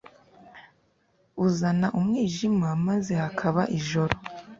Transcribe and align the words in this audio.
uzana 1.45 1.87
umwijima, 1.99 2.67
maze 2.87 3.13
hakaba 3.23 3.61
ijoro 3.77 4.15